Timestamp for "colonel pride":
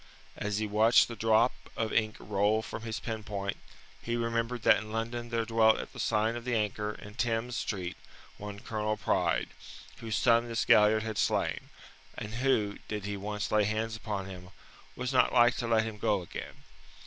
8.61-9.49